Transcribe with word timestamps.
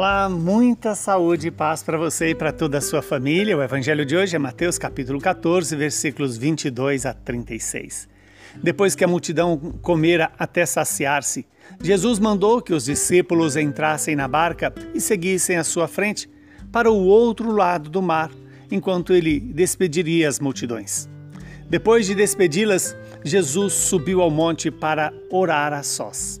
Olá, 0.00 0.30
muita 0.30 0.94
saúde 0.94 1.48
e 1.48 1.50
paz 1.50 1.82
para 1.82 1.98
você 1.98 2.30
e 2.30 2.34
para 2.34 2.50
toda 2.50 2.78
a 2.78 2.80
sua 2.80 3.02
família. 3.02 3.54
O 3.54 3.62
evangelho 3.62 4.06
de 4.06 4.16
hoje 4.16 4.34
é 4.34 4.38
Mateus 4.38 4.78
capítulo 4.78 5.20
14, 5.20 5.76
versículos 5.76 6.38
22 6.38 7.04
a 7.04 7.12
36. 7.12 8.08
Depois 8.62 8.94
que 8.94 9.04
a 9.04 9.06
multidão 9.06 9.58
comera 9.82 10.32
até 10.38 10.64
saciar-se, 10.64 11.46
Jesus 11.82 12.18
mandou 12.18 12.62
que 12.62 12.72
os 12.72 12.86
discípulos 12.86 13.56
entrassem 13.56 14.16
na 14.16 14.26
barca 14.26 14.72
e 14.94 15.02
seguissem 15.02 15.58
à 15.58 15.64
sua 15.64 15.86
frente 15.86 16.30
para 16.72 16.90
o 16.90 17.04
outro 17.04 17.52
lado 17.52 17.90
do 17.90 18.00
mar, 18.00 18.30
enquanto 18.70 19.12
ele 19.12 19.38
despediria 19.38 20.30
as 20.30 20.40
multidões. 20.40 21.10
Depois 21.68 22.06
de 22.06 22.14
despedi-las, 22.14 22.96
Jesus 23.22 23.74
subiu 23.74 24.22
ao 24.22 24.30
monte 24.30 24.70
para 24.70 25.12
orar 25.30 25.74
a 25.74 25.82
sós. 25.82 26.40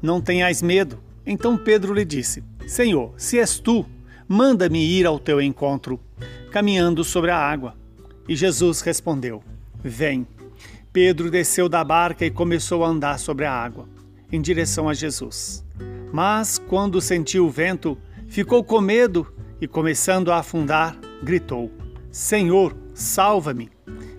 não 0.00 0.20
tenhais 0.20 0.62
medo. 0.62 0.98
Então 1.26 1.56
Pedro 1.56 1.92
lhe 1.92 2.04
disse: 2.04 2.42
Senhor, 2.66 3.12
se 3.16 3.38
és 3.38 3.58
tu, 3.58 3.84
manda-me 4.26 4.84
ir 4.84 5.06
ao 5.06 5.18
teu 5.18 5.40
encontro, 5.40 6.00
caminhando 6.50 7.04
sobre 7.04 7.30
a 7.30 7.38
água. 7.38 7.74
E 8.28 8.36
Jesus 8.36 8.80
respondeu: 8.80 9.42
Vem. 9.82 10.26
Pedro 10.92 11.30
desceu 11.30 11.68
da 11.68 11.84
barca 11.84 12.24
e 12.24 12.30
começou 12.30 12.84
a 12.84 12.88
andar 12.88 13.18
sobre 13.18 13.44
a 13.44 13.52
água, 13.52 13.88
em 14.32 14.40
direção 14.40 14.88
a 14.88 14.94
Jesus. 14.94 15.64
Mas, 16.12 16.58
quando 16.58 17.00
sentiu 17.00 17.46
o 17.46 17.50
vento, 17.50 17.96
ficou 18.26 18.64
com 18.64 18.80
medo 18.80 19.26
e, 19.60 19.68
começando 19.68 20.32
a 20.32 20.38
afundar, 20.38 20.98
gritou: 21.22 21.70
Senhor, 22.10 22.76
salva-me! 22.94 23.70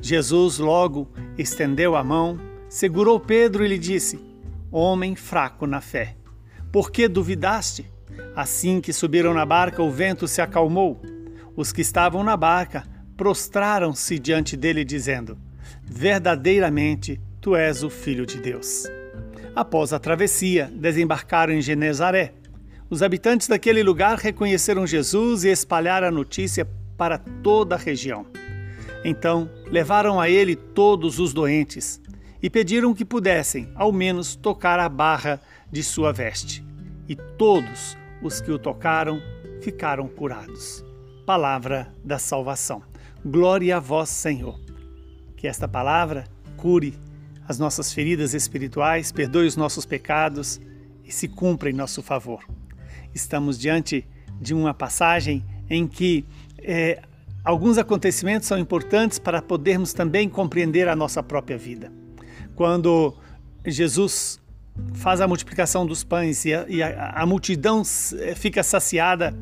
Jesus 0.00 0.58
logo 0.58 1.08
estendeu 1.38 1.96
a 1.96 2.04
mão, 2.04 2.38
segurou 2.68 3.18
Pedro 3.18 3.64
e 3.64 3.68
lhe 3.68 3.78
disse: 3.78 4.20
homem 4.70 5.14
fraco 5.14 5.66
na 5.66 5.80
fé. 5.80 6.16
Por 6.72 6.90
que 6.90 7.08
duvidaste? 7.08 7.90
Assim 8.34 8.80
que 8.80 8.92
subiram 8.92 9.32
na 9.32 9.46
barca, 9.46 9.82
o 9.82 9.90
vento 9.90 10.26
se 10.28 10.40
acalmou. 10.40 11.00
Os 11.56 11.72
que 11.72 11.80
estavam 11.80 12.22
na 12.22 12.36
barca 12.36 12.84
prostraram-se 13.16 14.18
diante 14.18 14.56
dele, 14.56 14.84
dizendo: 14.84 15.38
Verdadeiramente 15.82 17.20
tu 17.40 17.56
és 17.56 17.82
o 17.82 17.90
Filho 17.90 18.26
de 18.26 18.38
Deus. 18.38 18.84
Após 19.54 19.92
a 19.92 19.98
travessia, 19.98 20.70
desembarcaram 20.74 21.54
em 21.54 21.62
Genezaré. 21.62 22.34
Os 22.90 23.02
habitantes 23.02 23.48
daquele 23.48 23.82
lugar 23.82 24.18
reconheceram 24.18 24.86
Jesus 24.86 25.44
e 25.44 25.48
espalharam 25.48 26.08
a 26.08 26.10
notícia 26.10 26.68
para 26.96 27.18
toda 27.18 27.74
a 27.74 27.78
região. 27.78 28.26
Então 29.04 29.50
levaram 29.70 30.20
a 30.20 30.28
ele 30.28 30.54
todos 30.54 31.18
os 31.18 31.32
doentes 31.32 32.00
e 32.42 32.50
pediram 32.50 32.94
que 32.94 33.04
pudessem, 33.04 33.68
ao 33.74 33.92
menos, 33.92 34.34
tocar 34.34 34.78
a 34.78 34.88
barra 34.88 35.40
de 35.70 35.82
sua 35.82 36.12
veste. 36.12 36.64
E 37.08 37.14
todos 37.14 37.96
os 38.22 38.40
que 38.40 38.50
o 38.50 38.58
tocaram 38.58 39.20
ficaram 39.60 40.08
curados. 40.08 40.84
Palavra 41.24 41.92
da 42.04 42.18
salvação. 42.18 42.82
Glória 43.24 43.76
a 43.76 43.80
vós, 43.80 44.08
Senhor. 44.08 44.60
Que 45.36 45.46
esta 45.46 45.66
palavra 45.66 46.24
cure 46.56 46.98
as 47.48 47.58
nossas 47.58 47.92
feridas 47.92 48.34
espirituais, 48.34 49.12
perdoe 49.12 49.46
os 49.46 49.56
nossos 49.56 49.86
pecados 49.86 50.60
e 51.04 51.12
se 51.12 51.28
cumpra 51.28 51.70
em 51.70 51.72
nosso 51.72 52.02
favor. 52.02 52.44
Estamos 53.14 53.58
diante 53.58 54.06
de 54.40 54.52
uma 54.52 54.74
passagem 54.74 55.44
em 55.70 55.86
que 55.86 56.24
é, 56.58 57.00
alguns 57.44 57.78
acontecimentos 57.78 58.48
são 58.48 58.58
importantes 58.58 59.18
para 59.18 59.40
podermos 59.40 59.92
também 59.92 60.28
compreender 60.28 60.88
a 60.88 60.96
nossa 60.96 61.22
própria 61.22 61.56
vida 61.56 61.92
quando 62.56 63.14
Jesus 63.64 64.40
faz 64.94 65.20
a 65.20 65.28
multiplicação 65.28 65.86
dos 65.86 66.02
pães 66.02 66.44
e 66.44 66.54
a, 66.54 66.66
e 66.68 66.82
a, 66.82 67.10
a 67.10 67.26
multidão 67.26 67.82
eh, 68.18 68.34
fica 68.34 68.62
saciada, 68.62 69.34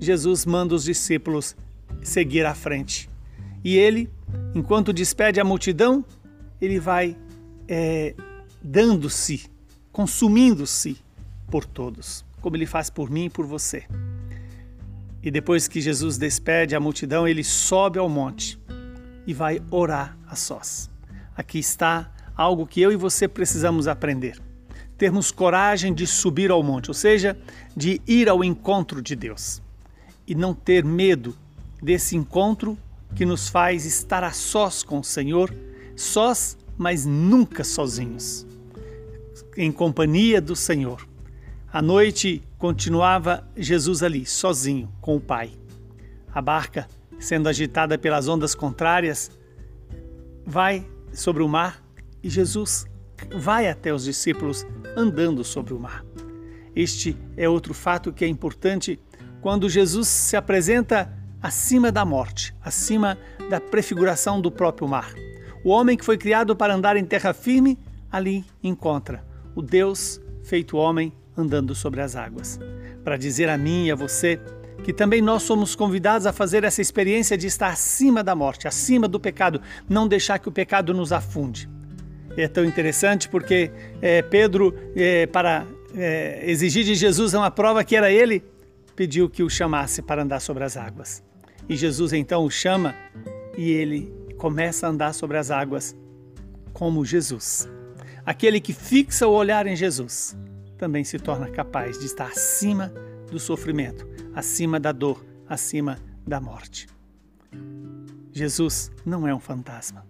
Jesus 0.00 0.44
manda 0.46 0.74
os 0.74 0.84
discípulos 0.84 1.54
seguir 2.02 2.46
à 2.46 2.54
frente. 2.54 3.08
E 3.62 3.76
ele, 3.76 4.10
enquanto 4.54 4.92
despede 4.92 5.38
a 5.38 5.44
multidão, 5.44 6.04
ele 6.60 6.80
vai 6.80 7.16
é, 7.68 8.14
dando-se, 8.62 9.50
consumindo-se 9.92 10.96
por 11.50 11.64
todos, 11.64 12.24
como 12.40 12.56
ele 12.56 12.66
faz 12.66 12.88
por 12.88 13.10
mim 13.10 13.26
e 13.26 13.30
por 13.30 13.46
você. 13.46 13.84
E 15.22 15.30
depois 15.30 15.68
que 15.68 15.80
Jesus 15.80 16.16
despede 16.16 16.74
a 16.74 16.80
multidão, 16.80 17.26
ele 17.26 17.44
sobe 17.44 17.98
ao 17.98 18.08
monte 18.08 18.58
e 19.26 19.34
vai 19.34 19.60
orar 19.70 20.16
a 20.26 20.36
sós. 20.36 20.88
Aqui 21.36 21.58
está 21.58 22.10
algo 22.38 22.68
que 22.68 22.80
eu 22.80 22.92
e 22.92 22.96
você 22.96 23.26
precisamos 23.26 23.88
aprender. 23.88 24.40
Termos 24.96 25.32
coragem 25.32 25.92
de 25.92 26.06
subir 26.06 26.52
ao 26.52 26.62
monte, 26.62 26.88
ou 26.88 26.94
seja, 26.94 27.36
de 27.76 28.00
ir 28.06 28.28
ao 28.28 28.44
encontro 28.44 29.02
de 29.02 29.16
Deus. 29.16 29.60
E 30.24 30.36
não 30.36 30.54
ter 30.54 30.84
medo 30.84 31.36
desse 31.82 32.16
encontro 32.16 32.78
que 33.14 33.26
nos 33.26 33.48
faz 33.48 33.84
estar 33.84 34.22
a 34.22 34.30
sós 34.30 34.84
com 34.84 35.00
o 35.00 35.04
Senhor, 35.04 35.52
sós, 35.96 36.56
mas 36.76 37.04
nunca 37.04 37.64
sozinhos. 37.64 38.46
Em 39.56 39.72
companhia 39.72 40.40
do 40.40 40.54
Senhor. 40.54 41.08
À 41.72 41.82
noite 41.82 42.42
continuava 42.56 43.48
Jesus 43.56 44.02
ali, 44.02 44.24
sozinho, 44.24 44.88
com 45.00 45.16
o 45.16 45.20
Pai. 45.20 45.50
A 46.32 46.40
barca, 46.40 46.86
sendo 47.18 47.48
agitada 47.48 47.98
pelas 47.98 48.28
ondas 48.28 48.54
contrárias, 48.54 49.30
vai 50.46 50.86
sobre 51.12 51.42
o 51.42 51.48
mar 51.48 51.87
e 52.22 52.30
Jesus 52.30 52.86
vai 53.34 53.68
até 53.68 53.92
os 53.92 54.04
discípulos 54.04 54.66
andando 54.96 55.42
sobre 55.44 55.74
o 55.74 55.80
mar. 55.80 56.04
Este 56.74 57.16
é 57.36 57.48
outro 57.48 57.74
fato 57.74 58.12
que 58.12 58.24
é 58.24 58.28
importante 58.28 58.98
quando 59.40 59.68
Jesus 59.68 60.08
se 60.08 60.36
apresenta 60.36 61.12
acima 61.42 61.90
da 61.90 62.04
morte, 62.04 62.54
acima 62.62 63.18
da 63.48 63.60
prefiguração 63.60 64.40
do 64.40 64.50
próprio 64.50 64.88
mar. 64.88 65.12
O 65.64 65.70
homem 65.70 65.96
que 65.96 66.04
foi 66.04 66.16
criado 66.16 66.54
para 66.54 66.74
andar 66.74 66.96
em 66.96 67.04
terra 67.04 67.32
firme, 67.32 67.78
ali 68.10 68.44
encontra 68.62 69.24
o 69.54 69.62
Deus 69.62 70.20
feito 70.44 70.76
homem 70.76 71.12
andando 71.36 71.74
sobre 71.74 72.00
as 72.00 72.16
águas. 72.16 72.58
Para 73.04 73.16
dizer 73.16 73.48
a 73.48 73.58
mim 73.58 73.86
e 73.86 73.92
a 73.92 73.94
você 73.94 74.40
que 74.84 74.92
também 74.92 75.20
nós 75.20 75.42
somos 75.42 75.74
convidados 75.74 76.26
a 76.26 76.32
fazer 76.32 76.62
essa 76.62 76.80
experiência 76.80 77.36
de 77.36 77.48
estar 77.48 77.68
acima 77.68 78.22
da 78.22 78.34
morte, 78.34 78.68
acima 78.68 79.08
do 79.08 79.18
pecado, 79.18 79.60
não 79.88 80.06
deixar 80.06 80.38
que 80.38 80.48
o 80.48 80.52
pecado 80.52 80.94
nos 80.94 81.12
afunde 81.12 81.68
é 82.36 82.48
tão 82.48 82.64
interessante 82.64 83.28
porque 83.28 83.70
é, 84.00 84.22
Pedro, 84.22 84.74
é, 84.94 85.26
para 85.26 85.66
é, 85.94 86.42
exigir 86.50 86.84
de 86.84 86.94
Jesus 86.94 87.34
uma 87.34 87.50
prova 87.50 87.84
que 87.84 87.96
era 87.96 88.10
ele, 88.10 88.44
pediu 88.94 89.28
que 89.28 89.42
o 89.42 89.48
chamasse 89.48 90.02
para 90.02 90.22
andar 90.22 90.40
sobre 90.40 90.64
as 90.64 90.76
águas. 90.76 91.22
E 91.68 91.76
Jesus 91.76 92.12
então 92.12 92.44
o 92.44 92.50
chama 92.50 92.94
e 93.56 93.70
ele 93.70 94.12
começa 94.36 94.86
a 94.86 94.90
andar 94.90 95.12
sobre 95.12 95.36
as 95.36 95.50
águas 95.50 95.96
como 96.72 97.04
Jesus. 97.04 97.68
Aquele 98.24 98.60
que 98.60 98.72
fixa 98.72 99.26
o 99.26 99.32
olhar 99.32 99.66
em 99.66 99.74
Jesus 99.74 100.36
também 100.76 101.02
se 101.02 101.18
torna 101.18 101.50
capaz 101.50 101.98
de 101.98 102.06
estar 102.06 102.26
acima 102.26 102.92
do 103.30 103.38
sofrimento, 103.38 104.06
acima 104.34 104.78
da 104.78 104.92
dor, 104.92 105.24
acima 105.48 105.98
da 106.26 106.40
morte. 106.40 106.88
Jesus 108.32 108.92
não 109.04 109.26
é 109.26 109.34
um 109.34 109.40
fantasma. 109.40 110.06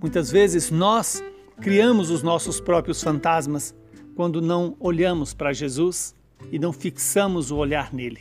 Muitas 0.00 0.30
vezes 0.30 0.70
nós 0.70 1.22
Criamos 1.60 2.10
os 2.10 2.22
nossos 2.22 2.60
próprios 2.60 3.02
fantasmas 3.02 3.74
quando 4.14 4.42
não 4.42 4.76
olhamos 4.78 5.32
para 5.32 5.52
Jesus 5.52 6.14
e 6.52 6.58
não 6.58 6.72
fixamos 6.72 7.50
o 7.50 7.56
olhar 7.56 7.92
nele. 7.92 8.20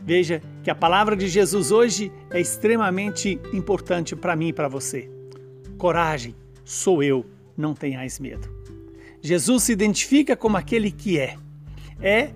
Veja 0.00 0.42
que 0.62 0.70
a 0.70 0.74
palavra 0.74 1.16
de 1.16 1.26
Jesus 1.26 1.72
hoje 1.72 2.12
é 2.30 2.38
extremamente 2.38 3.40
importante 3.52 4.14
para 4.14 4.36
mim 4.36 4.48
e 4.48 4.52
para 4.52 4.68
você. 4.68 5.10
Coragem, 5.78 6.34
sou 6.64 7.02
eu, 7.02 7.24
não 7.56 7.74
tenhais 7.74 8.20
medo. 8.20 8.48
Jesus 9.22 9.64
se 9.64 9.72
identifica 9.72 10.36
como 10.36 10.56
aquele 10.56 10.90
que 10.90 11.18
é. 11.18 11.36
É 12.00 12.30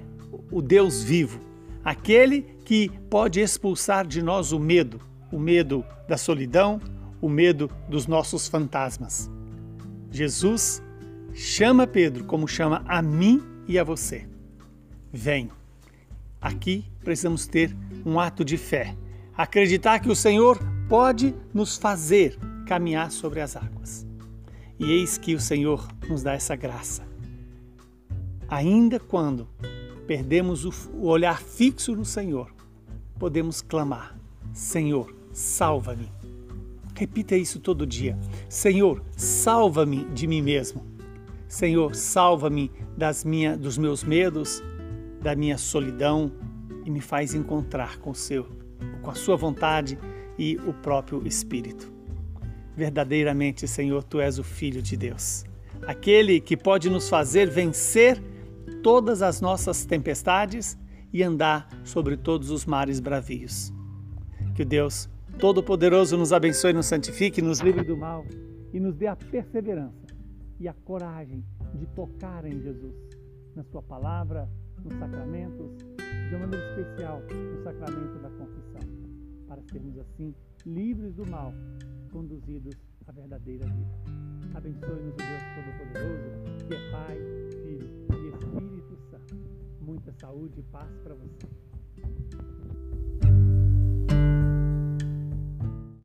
o 0.50 0.62
Deus 0.62 1.02
vivo, 1.02 1.38
aquele 1.84 2.43
que 2.64 2.90
pode 3.10 3.40
expulsar 3.40 4.06
de 4.06 4.22
nós 4.22 4.52
o 4.52 4.58
medo, 4.58 5.00
o 5.31 5.38
medo 5.38 5.84
da 6.08 6.16
solidão, 6.16 6.81
o 7.20 7.28
medo 7.28 7.70
dos 7.88 8.06
nossos 8.06 8.48
fantasmas. 8.48 9.31
Jesus 10.10 10.82
chama 11.32 11.86
Pedro 11.86 12.24
como 12.24 12.48
chama 12.48 12.84
a 12.86 13.00
mim 13.00 13.42
e 13.66 13.78
a 13.78 13.84
você. 13.84 14.28
Vem. 15.12 15.50
Aqui 16.40 16.84
precisamos 17.04 17.46
ter 17.46 17.76
um 18.04 18.18
ato 18.18 18.44
de 18.44 18.56
fé. 18.56 18.96
Acreditar 19.36 20.00
que 20.00 20.10
o 20.10 20.16
Senhor 20.16 20.58
pode 20.88 21.34
nos 21.54 21.76
fazer 21.76 22.38
caminhar 22.66 23.10
sobre 23.10 23.40
as 23.40 23.56
águas. 23.56 24.06
E 24.78 24.90
eis 24.90 25.18
que 25.18 25.34
o 25.34 25.40
Senhor 25.40 25.86
nos 26.08 26.22
dá 26.22 26.32
essa 26.32 26.56
graça. 26.56 27.06
Ainda 28.48 28.98
quando 28.98 29.48
perdemos 30.06 30.64
o 30.64 31.06
olhar 31.06 31.40
fixo 31.40 31.94
no 31.94 32.04
Senhor, 32.04 32.52
podemos 33.18 33.60
clamar: 33.60 34.18
Senhor, 34.52 35.14
salva-me. 35.32 36.10
Repita 37.00 37.35
isso 37.35 37.58
todo 37.61 37.87
dia. 37.87 38.14
Senhor, 38.47 39.02
salva-me 39.17 40.05
de 40.12 40.26
mim 40.26 40.43
mesmo. 40.43 40.85
Senhor, 41.49 41.94
salva-me 41.94 42.70
das 42.94 43.25
minha, 43.25 43.56
dos 43.56 43.79
meus 43.79 44.05
medos, 44.05 44.62
da 45.19 45.35
minha 45.35 45.56
solidão 45.56 46.31
e 46.85 46.91
me 46.91 47.00
faz 47.00 47.32
encontrar 47.32 47.97
com 48.00 48.11
o 48.11 48.14
seu, 48.14 48.47
com 49.00 49.11
a 49.11 49.14
sua 49.14 49.35
vontade 49.35 49.99
e 50.38 50.58
o 50.67 50.75
próprio 50.75 51.26
Espírito. 51.26 51.91
Verdadeiramente, 52.76 53.67
Senhor, 53.67 54.05
tu 54.05 54.20
és 54.20 54.38
o 54.38 54.44
filho 54.44 54.82
de 54.82 54.94
Deus, 54.94 55.46
aquele 55.87 56.38
que 56.38 56.55
pode 56.55 56.91
nos 56.91 57.08
fazer 57.08 57.49
vencer 57.49 58.23
todas 58.82 59.23
as 59.23 59.41
nossas 59.41 59.87
tempestades 59.87 60.79
e 61.11 61.23
andar 61.23 61.67
sobre 61.82 62.19
todos 62.19 62.50
os 62.50 62.67
mares 62.67 63.00
bravios. 63.00 63.73
Que 64.55 64.61
o 64.61 64.67
Deus 64.67 65.08
Todo-Poderoso 65.40 66.19
nos 66.19 66.34
abençoe, 66.34 66.75
nos 66.75 66.84
santifique, 66.84 67.40
nos 67.40 67.60
livre 67.60 67.82
do 67.82 67.96
mal 67.96 68.26
e 68.75 68.78
nos 68.78 68.94
dê 68.94 69.06
a 69.06 69.16
perseverança 69.16 70.06
e 70.58 70.69
a 70.69 70.75
coragem 70.75 71.42
de 71.75 71.87
tocar 71.87 72.44
em 72.44 72.60
Jesus, 72.60 72.94
na 73.56 73.64
Sua 73.64 73.82
palavra, 73.82 74.46
nos 74.84 74.92
sacramentos, 74.98 75.70
de 76.28 76.34
uma 76.34 76.46
maneira 76.46 76.66
especial 76.69 77.22
no 77.22 77.62
sacramento 77.62 78.19
da 78.19 78.28
confissão, 78.28 78.81
para 79.48 79.62
sermos 79.62 79.98
assim 79.98 80.34
livres 80.66 81.14
do 81.14 81.26
mal, 81.31 81.54
conduzidos 82.12 82.75
à 83.06 83.12
verdadeira 83.12 83.64
vida. 83.64 84.54
Abençoe-nos 84.54 85.14
o 85.14 85.16
Deus 85.16 85.43
Todo-Poderoso, 85.54 86.66
que 86.69 86.75
é 86.75 86.90
Pai, 86.90 87.16
Filho 87.62 87.88
e 88.12 88.28
Espírito 88.28 88.98
Santo. 89.10 89.36
Muita 89.81 90.12
saúde 90.12 90.60
e 90.60 90.62
paz 90.64 90.90
para 91.02 91.14
você. 91.14 92.50